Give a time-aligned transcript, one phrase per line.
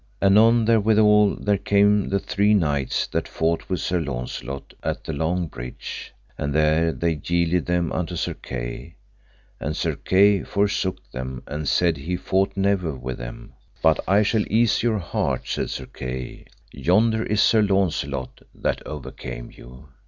[0.19, 5.45] Anon therewithal there came the three knights that fought with Sir Launcelot at the long
[5.45, 6.11] bridge.
[6.39, 8.95] And there they yielded them unto Sir Kay,
[9.59, 13.53] and Sir Kay forsook them and said he fought never with them.
[13.83, 19.51] But I shall ease your heart, said Sir Kay, yonder is Sir Launcelot that overcame
[19.53, 19.85] you.